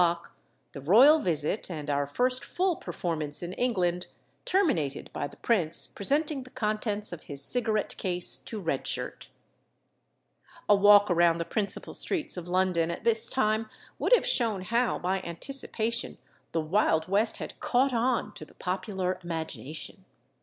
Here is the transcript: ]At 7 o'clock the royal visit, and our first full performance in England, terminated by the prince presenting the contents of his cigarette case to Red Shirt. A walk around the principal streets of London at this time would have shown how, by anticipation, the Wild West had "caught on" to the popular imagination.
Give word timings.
]At 0.01 0.03
7 0.03 0.07
o'clock 0.11 0.35
the 0.71 0.81
royal 0.81 1.19
visit, 1.19 1.69
and 1.69 1.87
our 1.87 2.07
first 2.07 2.43
full 2.43 2.75
performance 2.77 3.43
in 3.43 3.53
England, 3.53 4.07
terminated 4.45 5.11
by 5.13 5.27
the 5.27 5.37
prince 5.37 5.85
presenting 5.85 6.41
the 6.41 6.49
contents 6.49 7.13
of 7.13 7.25
his 7.25 7.43
cigarette 7.43 7.95
case 7.97 8.39
to 8.39 8.59
Red 8.59 8.87
Shirt. 8.87 9.29
A 10.67 10.73
walk 10.75 11.11
around 11.11 11.37
the 11.37 11.45
principal 11.45 11.93
streets 11.93 12.35
of 12.35 12.49
London 12.49 12.89
at 12.89 13.03
this 13.03 13.29
time 13.29 13.69
would 13.99 14.13
have 14.13 14.25
shown 14.25 14.63
how, 14.63 14.97
by 14.97 15.21
anticipation, 15.21 16.17
the 16.51 16.61
Wild 16.61 17.07
West 17.07 17.37
had 17.37 17.59
"caught 17.59 17.93
on" 17.93 18.33
to 18.33 18.43
the 18.43 18.55
popular 18.55 19.19
imagination. 19.23 20.05